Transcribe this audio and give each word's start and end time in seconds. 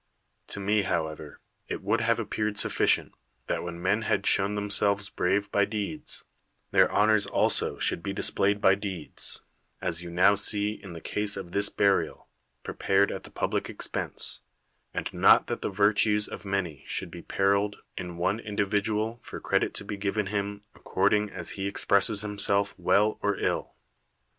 To 0.47 0.59
me, 0.59 0.81
however, 0.81 1.39
it 1.67 1.83
would 1.83 2.01
have 2.01 2.17
appeared 2.19 2.57
sufficient, 2.57 3.13
that 3.45 3.61
when 3.61 3.79
men 3.79 4.01
had 4.01 4.25
shown 4.25 4.55
themselves 4.55 5.09
brave 5.09 5.51
by 5.51 5.63
deeds, 5.65 6.25
their 6.71 6.91
honors 6.91 7.27
also 7.27 7.77
should 7.77 8.01
be 8.01 8.11
displayed 8.11 8.59
by 8.59 8.75
deeds^as 8.75 10.01
you 10.01 10.09
now 10.09 10.33
see 10.33 10.71
in 10.71 10.93
the 10.93 11.01
case 11.01 11.37
of 11.37 11.51
this 11.51 11.69
burial, 11.69 12.27
prepared 12.63 13.11
at 13.11 13.21
the 13.25 13.29
public 13.29 13.69
expense— 13.69 14.41
and 14.91 15.13
not 15.13 15.45
that 15.45 15.61
the 15.61 15.69
virtues 15.69 16.27
of 16.27 16.45
many 16.45 16.83
should 16.87 17.11
be 17.11 17.21
periled 17.21 17.75
in 17.95 18.17
one 18.17 18.39
individual 18.39 19.19
for 19.21 19.39
credit 19.39 19.75
to 19.75 19.85
be 19.85 19.97
given 19.97 20.25
him 20.33 20.63
according 20.73 21.29
as 21.29 21.51
he 21.51 21.67
expresses 21.67 22.21
himself 22.21 22.73
well 22.75 23.19
or 23.21 23.37
ill. 23.37 23.75